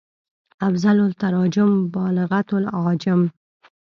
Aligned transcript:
افضل 0.67 0.97
التراجم 1.07 1.71
بالغت 1.93 2.49
العاجم 2.59 3.21